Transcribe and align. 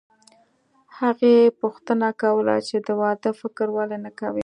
هغې 0.99 1.35
پوښتنه 1.61 2.07
کوله 2.21 2.55
چې 2.67 2.77
د 2.87 2.89
واده 3.01 3.31
فکر 3.41 3.65
ولې 3.75 3.97
نه 4.05 4.11
کوې 4.19 4.39